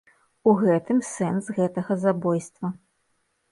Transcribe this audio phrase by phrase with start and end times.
[0.51, 2.67] У гэтым сэнс гэтага забойства.